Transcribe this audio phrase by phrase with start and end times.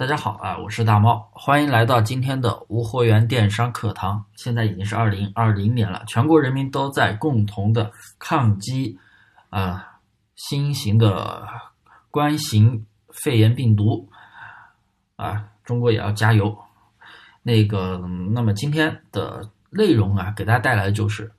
[0.00, 4.24] 大家好啊，我是大猫，欢迎来到今天的无货源电商课堂。
[4.34, 8.98] 现在已经是二零二零年了，全国人民都在共同的抗击
[9.50, 10.00] 啊
[10.36, 11.46] 新型的
[12.10, 14.08] 冠型肺炎病毒
[15.16, 16.56] 啊，中国也要加油。
[17.42, 17.98] 那个，
[18.32, 21.30] 那么今天的内容啊，给大家带来的就是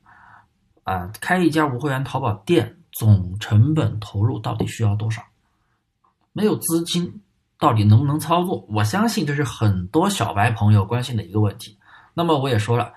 [0.84, 5.24] 啊，开一家无货源淘宝店总成本投入到底需要多少？
[6.32, 7.24] 没有资金。
[7.62, 8.66] 到底能不能操作？
[8.70, 11.78] 我相信这是很多小白朋友关心的一个问题。
[12.16, 12.92] 那么我也说了，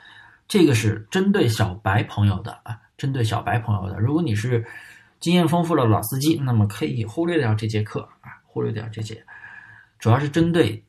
[0.48, 4.01] 这个是针对小白朋友的啊，针对小白朋友的。
[4.01, 4.66] 如果你是
[5.20, 9.23] 经验丰富的老司机，那么可以忽略掉这节课啊，忽略掉这节，
[9.98, 10.83] 主要是针对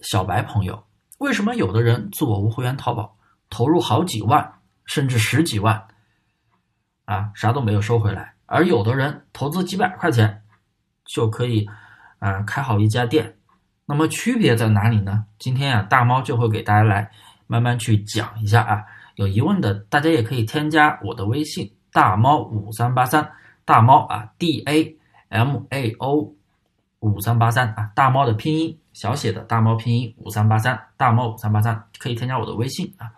[0.00, 0.84] 小白朋友。
[1.18, 3.16] 为什么有的人做无货源淘宝，
[3.48, 4.52] 投入好几万
[4.84, 5.80] 甚至十几万
[7.04, 10.42] 啊，啥都没有收回来，而有的人投资几百块钱
[11.04, 11.68] 就可以。
[12.18, 13.36] 啊，开好一家店，
[13.84, 15.24] 那么区别在哪里呢？
[15.38, 17.10] 今天啊，大猫就会给大家来
[17.46, 18.82] 慢慢去讲一下啊。
[19.16, 23.30] 有疑问的大家也可以添加我的微信大猫五三八三，
[23.64, 24.96] 大猫啊，D A
[25.28, 26.34] M A O
[27.00, 33.10] 五三八三啊，大猫的拼音小写的大猫拼音五三八三，大猫五三八三可以添加我的微信啊。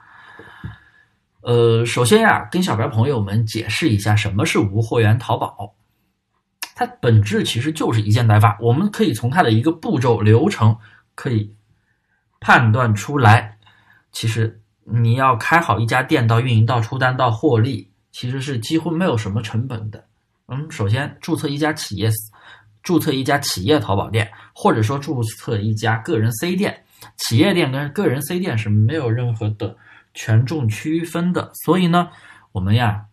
[1.40, 5.74] 呃，首先呀，跟小白朋友们解释一下什么是无货源淘宝。
[6.78, 10.78] 它本质其实就是一件代发，我们可以从它的一个步骤流程
[11.16, 11.52] 可以
[12.38, 13.58] 判断出来，
[14.12, 20.04] 其实你要开好一家店，到运营到出单到获利，其实是几乎没有什么成本的。
[20.46, 22.08] 嗯，首先注册一家企业，
[22.84, 26.84] 注册一家企业淘宝店，或者说注册一家个人 C 店，
[27.16, 29.76] 企业店跟个人 C 店是没有任何的
[30.14, 31.50] 权重区分的。
[31.64, 32.10] 所以呢，
[32.52, 33.06] 我们呀。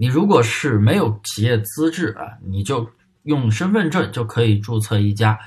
[0.00, 2.90] 你如果是没有企业资质啊，你就
[3.24, 5.38] 用身份证就可以注册一家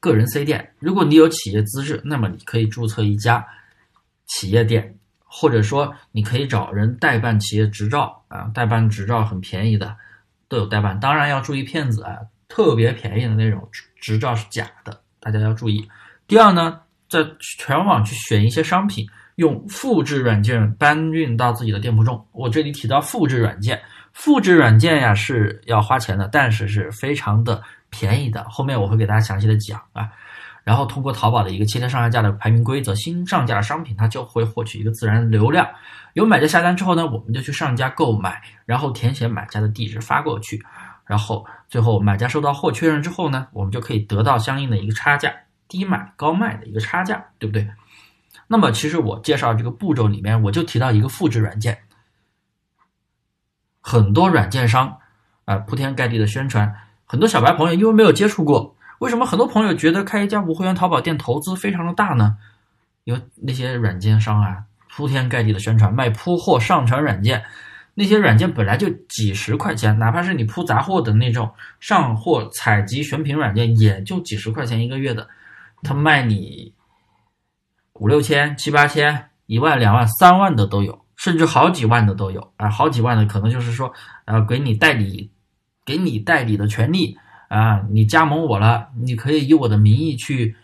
[0.00, 0.74] 个人 C 店。
[0.80, 3.46] 如果你有企业资质，那么你可以注册一家
[4.26, 9.96] 企业店，或者说你可以找人代办企业执照啊，代办执照很便宜的，
[10.48, 10.98] 都有代办。
[10.98, 15.88] 当然要注意骗子啊，特别便宜的那种执执照是假的，大家要注意。
[16.26, 19.08] 第二呢，在全网去选一些商品。
[19.36, 22.24] 用复制软件搬运到自己的店铺中。
[22.32, 23.80] 我这里提到复制软件，
[24.12, 28.44] 复制软件呀是要花钱的，但是是非常的便宜的。
[28.48, 30.08] 后面我会给大家详细的讲啊。
[30.62, 35.68] 然后通过淘宝的一个七天上下架的排名规则，新上架的商品它就会获取一个自然流量。
[36.14, 40.64] 有买家下单之后呢，我们就去上家购买，然后填写买家的地址发过去，
[41.04, 45.30] 然后最后买家收到货确认之后呢，我们就可以得到相应的一个差价，
[45.68, 47.68] 低买高卖的一个差价，对不对？
[48.46, 51.78] 那么，其实我介绍这个步骤里面，我就提到一个复制软件。
[53.80, 54.98] 很多软件商
[55.44, 56.74] 啊，铺天盖地的宣传，
[57.04, 62.36] 很多小白朋友因为没有接触过，为什么很多朋友觉得开一家无货源淘宝店投资非常的大呢？
[63.04, 67.44] 因为那些软件商啊，铺天盖地的宣传卖铺货上传软件，
[67.94, 75.28] 那些软件本来就几十块钱，哪怕是你铺杂货的那种上货采集选品软件，也就几十块钱一个月的，
[75.82, 76.72] 他卖你。
[78.00, 82.68] 五六千、七八千、一万、两万、三万的都有，甚至好几万的都有啊！
[82.68, 83.92] 好几万的可能就是说，
[84.24, 85.30] 呃，给你代理，
[85.84, 87.16] 给你代理的权利
[87.48, 90.56] 啊，你加盟我了，你可以以我的名义去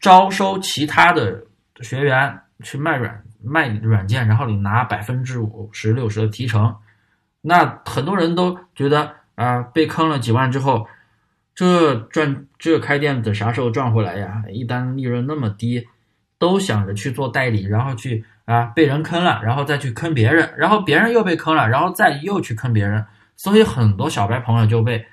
[0.00, 1.44] 招收其他的
[1.82, 6.74] 学员去卖软卖软件，然后你拿百分之五十六十的提成。
[7.40, 10.86] 那很多人都觉得啊，被坑了几万之后。
[11.54, 14.42] 这赚这开店得啥时候赚回来呀？
[14.50, 15.86] 一单利润那么低，
[16.42, 25.06] 都想着去做代理，然后去啊被人坑了，然后再去坑别人，然后别人又被坑了，然后再又去坑别人，所以很多小白朋友就被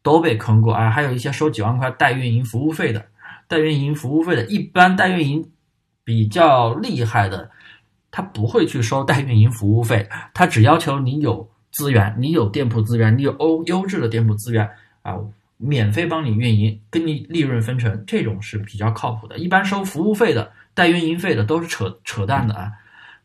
[0.00, 0.88] 都被坑过啊。
[0.88, 3.04] 还有一些收几万块代运营服务费的，
[3.48, 5.50] 代运营服务费的，一般代运营
[6.04, 7.50] 比较厉害的，
[8.12, 14.70] 他不会去收代运营服务费，他只要求你有资源，你有店铺资源，你有欧优质的店铺资源
[15.02, 15.16] 啊。
[15.58, 19.38] 免费帮你运营，跟你利润分成，这种是比较靠谱的。
[19.38, 22.70] 一般收服务费的、带运营费的都是扯扯淡的啊！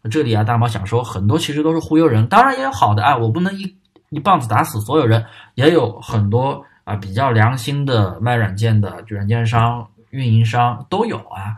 [0.09, 3.75] 这里啊，大猫想说，很多其实都是忽悠人，当然也有好的啊，我不能一
[4.09, 11.57] 一棒子打死所有人，也有很多啊比较良心的卖软件的软件商、运营商都有啊，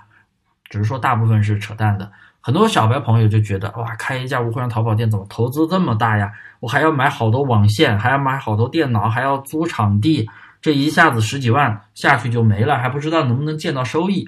[0.70, 2.12] 只是说大部分是扯淡的。
[2.42, 6.34] 很多小白朋友就觉得，哇，开一家无货源淘宝店怎么投资这么大呀？
[6.60, 10.30] 我还要买好多网线，还要买好多电脑，还要租场地。
[10.64, 14.28] 这一下子十几万下去就没了，还不知道能不能见到收益。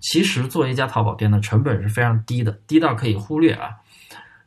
[0.00, 3.68] 其实做一家淘宝店的成本是非常低的，低到可以忽略啊。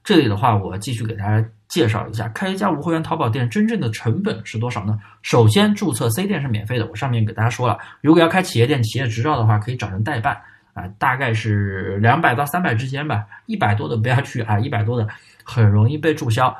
[0.03, 4.97] 这里的话，我继续给大家介绍一下，开一家无会员淘宝店真正的成本是多少呢？
[5.21, 10.41] 首先，注册 C 店是免费的，我上面给大家说了，如果要开企业店、企业执照的话，可以找人代办
[10.73, 15.07] 啊，大概是两百到三百之间吧，一百多的不要去啊，一百多的
[15.43, 16.55] 很容易被注销。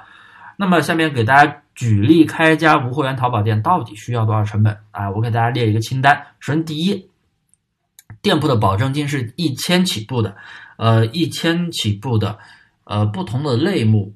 [0.55, 5.11] 那么下面给大家举例，开一家无货源淘宝店到底需要多少成本啊？
[5.11, 6.19] 我给大家列一个清单。
[6.39, 7.07] 首先，第一，
[8.19, 10.35] 店铺的保证金是一千起步的，
[10.77, 12.39] 呃，一千起步的，
[12.85, 14.15] 呃，不同的类目。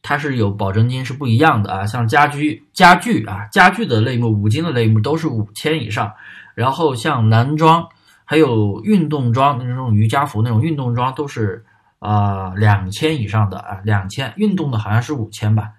[0.00, 6.12] 它是有保证金是不一样的啊，像家居家具啊，家具的类目、五金的类目都是五千以上，
[6.54, 7.88] 然后像男装
[8.24, 11.64] 还有运动装那种瑜伽服那种运动装都是
[11.98, 15.70] 啊两千以上的啊，两千运动的好像是五千吧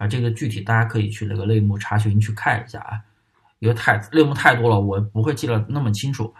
[0.00, 2.98] 啊，这个具体大家可以去那个类目查询去看一下啊，
[3.58, 6.34] 因为太类目太多了，我不会记得那么清楚，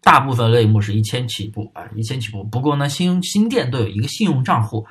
[0.00, 2.42] 大部分类目是一千起步啊，一千起步。
[2.42, 4.86] 不过呢，新新店都有一个信用账户。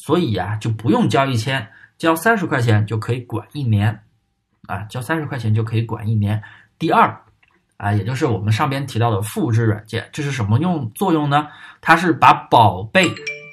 [0.00, 1.68] 所以呀，就不用交一千，
[1.98, 4.00] 交三十块钱就可以管一年，
[4.68, 6.40] 啊，交三十块钱就可以管一年。
[6.78, 7.20] 第二，
[7.78, 11.48] 啊，也就是我们上边提到的复制软件，这是什么用作用呢？
[11.80, 13.10] 它是把宝贝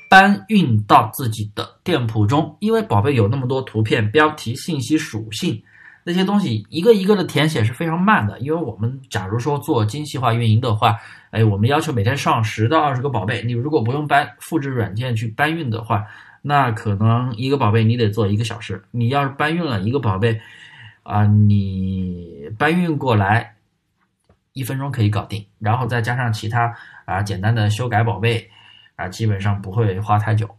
[0.10, 5.62] 搬运到自己的店铺中，因为宝贝有那么多图片、标题、信息、属性
[6.04, 8.40] 那些东西，一个一个的填写是非常慢的。
[8.40, 10.96] 因为我们假如说做精细化运营的话，
[11.32, 16.06] 哎，我们要求每天上十到二十个宝贝，你如果不用搬复制软件去搬运的话，
[16.42, 20.40] 那可能一个宝贝你得做一个小时，你要是搬运了一个宝贝，
[21.02, 23.56] 啊，你搬运过来
[24.54, 26.72] 一分钟可以搞定，然后再加上其他
[27.06, 28.48] 啊简单的修改宝贝，
[28.96, 30.50] 啊，基本上不会花太久。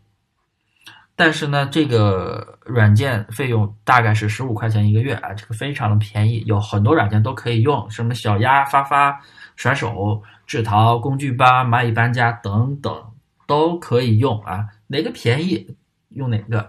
[1.18, 9.18] 但是呢，这个软件费用大概是十五块钱一个月啊，这个非常的便宜，有很多软件都可以用，什么小鸭、发发、
[9.56, 13.02] 甩手、智淘、工具吧、蚂蚁搬家等等
[13.46, 14.66] 都可以用啊。
[14.88, 15.74] 哪个便宜
[16.10, 16.60] 用哪个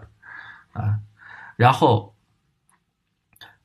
[0.71, 0.99] 啊？
[1.57, 2.15] 然后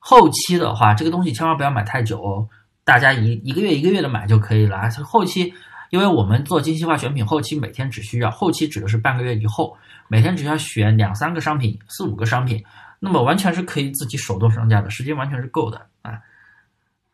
[0.00, 2.48] 后期的话，这个东西千万不要买太久，
[2.82, 4.90] 大家一一个月一个月的买就可以了。
[5.04, 5.54] 后期，
[5.92, 9.76] 因为我们做精细化选品，后期每天只需要后期指的是半个月以后，
[10.08, 12.64] 每天只需要选两三个商品、四五个商品，
[12.98, 16.18] 那么完全是可以自己手动上架的，时间完全是够的啊。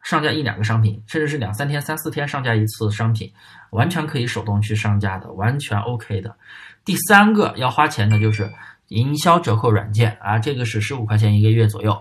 [0.04, 3.32] 上架一两个商品，甚至是两三天、三四天上架一次商品，
[3.70, 6.32] 完全可以手动去上架的，完全 OK 的。
[6.84, 8.48] 第三个要花钱的就是
[8.90, 12.00] 营销折扣软件啊，这个是十五块钱一个月左右，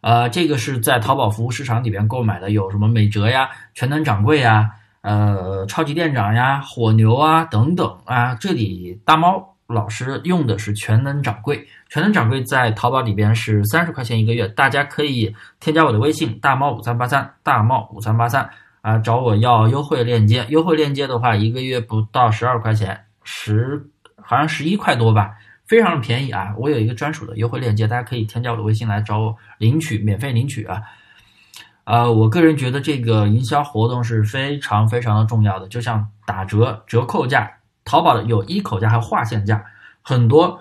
[0.00, 4.70] 呃，这个是在淘宝服务市场里边购买的，有什么美折呀、全能掌柜呀、
[5.02, 8.34] 呃、超级店长呀、火牛啊等等啊。
[8.34, 18.48] 这里大猫老师用的是全能掌柜，全能掌柜在淘宝里边是三十块钱一个月，大家可以添加我的微信大猫五三八三大猫五三八三
[18.80, 23.88] 啊，找我要优惠链接，优惠链接的话一个月不到十二块钱，十。
[24.20, 25.30] 好像十一块多吧，
[25.66, 26.52] 非常的便宜啊！
[26.58, 30.82] 我有一个专属的优惠链接，大家可以添加我的微信来找我领取，免费领取啊！
[31.88, 37.50] 呃，我个人觉得这个营销活动是非常非常的重要的，就像打折、折扣价，
[37.82, 39.64] 淘宝的有一口价还有划线价，
[40.02, 40.60] 很多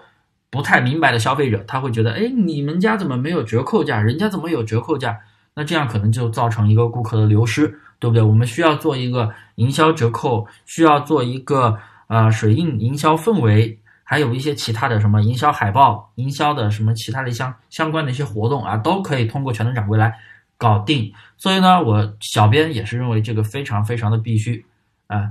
[0.50, 4.00] 不太明白的消费者他会觉得，哎，你们家怎么没有折扣价？
[4.00, 5.20] 人家怎么有折扣价？
[5.56, 7.68] 那这样可能就造成一个顾客的流失，
[8.00, 8.24] 对不对？
[8.24, 11.78] 我们需要做一个营销折扣，需要做一个。
[12.08, 20.18] 啊，水印营销氛围，还有一些其他的什么营销海报、营销的什么其他的一相相关的一些活动啊，都可以通过全能掌柜来
[20.58, 21.14] 搞定。
[21.38, 24.66] 所以呢，我小编也是认为这个非常非常的必须
[25.08, 25.30] 啊。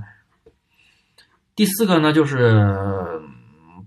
[1.55, 3.21] 第四个呢，就是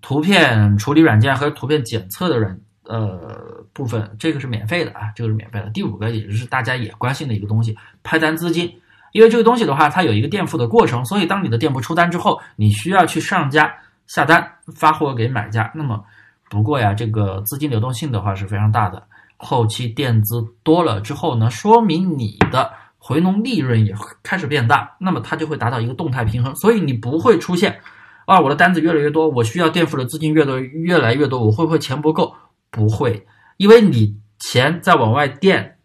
[0.01, 5.71] 图片处理软件和图片检测的软呃部分，这个是免费的啊，这个是免费的。
[5.71, 8.73] 第五个也就是大家也关心的一个东西，拍单资金。
[9.13, 13.73] 因为这个东西的话，它有一个垫付的过程，所以当你的店铺出单之后，你需要去上家
[14.07, 15.69] 下单发货给买家。
[15.75, 16.05] 那么，
[16.49, 19.03] 不过呀，这个资金流动性的话是非常大的。
[19.43, 26.55] 后期垫资多了之后呢，说明你的回笼利润也开始变大，那么它就会达到一个动态平衡。
[26.57, 27.81] 所以你不会出现
[28.27, 32.35] 啊，我的单子越来越多，我需要垫付的资金越多越来越多，我会不会钱不够？
[32.71, 35.79] 不会，因为你钱在往外垫，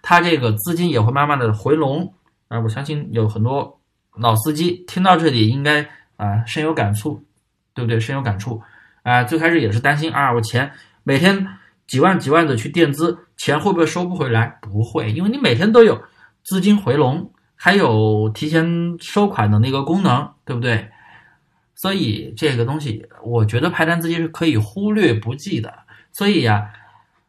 [0.00, 2.14] 它这个资金也会慢慢的回笼。
[2.48, 3.80] 啊，我相信有很多
[4.16, 7.24] 老司机听到这里应该啊深有感触，
[7.74, 7.98] 对不对？
[8.00, 8.62] 深有感触
[9.02, 9.24] 啊！
[9.24, 10.70] 最开始也是担心啊，我钱
[11.04, 11.46] 每天
[11.90, 14.60] 几万几万的去垫资，钱会不会收不回来？
[14.62, 16.00] 不会，因为你每天都有
[16.44, 20.88] 资金回笼，还有提前收款的那个功能，对不对？
[21.74, 25.74] 所以这个东西，我觉得派单资金是可以忽略不计的。
[26.12, 26.70] 所以呀，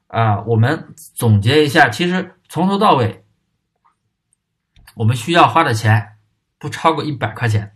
[0.05, 3.25] 啊，我们总结一下，其实从头到尾。
[4.93, 6.17] 我们需要花的钱
[6.59, 7.71] 不超过一百块钱，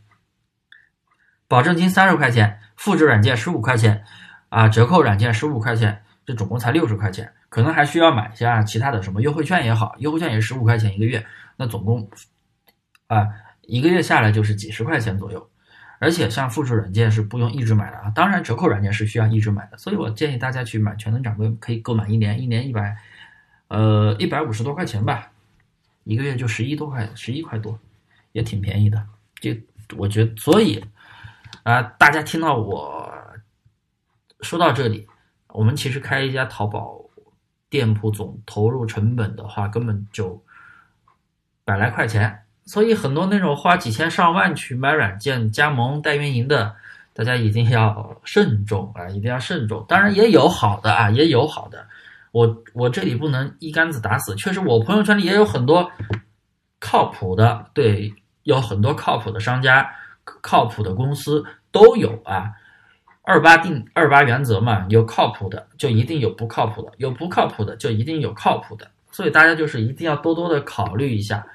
[1.47, 4.03] 保证金三十块钱，复制软件十五块钱，
[4.49, 11.25] 啊，折扣软件十五块钱，这总共才六十块钱，可能还需要买一下其他的什么优惠券也好，优惠券也是十五块钱一个月，
[11.57, 12.09] 那总共
[13.07, 13.27] 啊
[13.61, 15.49] 一个月下来就是几十块钱左右。
[15.97, 22.97] 而且像复制软件是不用一直买的啊，当然折扣软件是需要一直买的，所以我建议大家去买全能掌柜，可以购买一年，一年一百，
[23.69, 25.31] 呃一百五十多块钱吧，
[26.03, 27.79] 一个月就十一多块，十一块多，
[28.33, 29.01] 也挺便宜的。
[29.35, 29.57] 这
[29.95, 30.83] 我觉得，所以
[31.63, 33.09] 啊，大家听到我
[34.41, 35.07] 说到这里，
[35.55, 36.99] 我们其实开一家淘宝
[37.69, 40.43] 店铺总投入成本的话，根本就
[41.63, 42.43] 百来块钱。
[42.65, 46.75] 所以很多那种花几千上万去买软件加盟代运营的，
[47.13, 49.85] 大家一定要慎重啊，一定要慎重。
[49.87, 51.85] 当然也有好的啊，也有好的。
[52.31, 55.89] 我我这里不能一竿子打死，确实我朋友圈里也有很多
[56.79, 59.89] 靠谱的，对，有很多靠谱的商家、
[60.23, 62.51] 靠谱的公司都有啊。
[63.25, 68.89] 二八定二八原则嘛，有靠谱的就一定有不靠谱的，有不靠谱的就一定有靠谱的。
[69.11, 71.45] 所以大家就是一定要多多的考虑一下。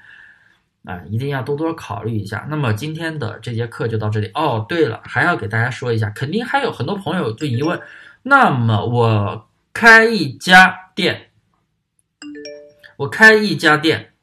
[0.83, 2.43] 啊，一定要多多考虑一下。
[2.49, 4.31] 那么今天的这节课就到这里。
[4.33, 7.79] 哦，对了，还要给大家说一下，肯定还有很多朋友就疑问。
[8.23, 11.29] 那么我开一家店，
[12.97, 14.13] 我开一家店，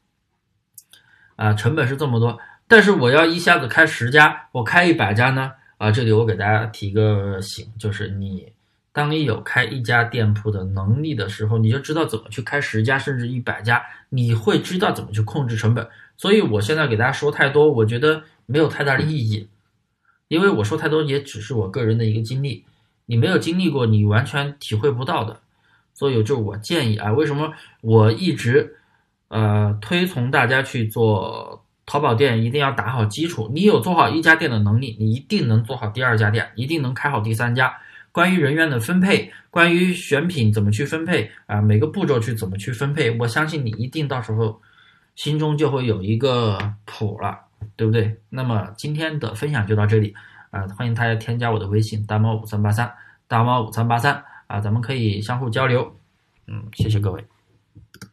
[1.36, 5.52] 啊，成本是这么多，但是我要一下子开十家，我开一百家呢？
[5.78, 8.52] 啊，这里我给大家提个醒，就是你
[8.92, 15.88] 当你有开一家店铺的能力的时候，你就知道怎么去开十家甚至一百家，你会知道怎么去控制成本。
[16.16, 19.48] 所以，我现在给大家说太多，我觉得没有太大的意义，
[20.26, 22.64] 因为我说太多也只是我个人的一个经历，
[23.06, 25.40] 你没有经历过，你完全体会不到的。
[25.94, 28.78] 所以，就是我建议啊，为什么我一直
[29.28, 33.50] 呃推崇大家去做淘宝店，一定要打好基础。
[33.52, 37.74] 你有做好一家店的能力，你一定能做好第二家店，一定能开好第三家。
[38.12, 44.60] 关于人员的分配，关于选品怎么去分配啊，每个步骤去怎么去分配，我相信你一定到时候。
[45.18, 47.36] 心中就会有一个谱了，
[47.74, 48.20] 对不对？
[48.28, 50.14] 那么今天的分享就到这里
[50.50, 52.88] 啊，欢迎大家添加我的微信大猫五三八三
[53.26, 55.92] 大猫五三八三啊，咱们可以相互交流。
[56.46, 57.24] 嗯，谢谢各位。